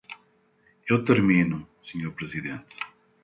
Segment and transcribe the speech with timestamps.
[0.89, 2.75] Eu termino, senhor presidente.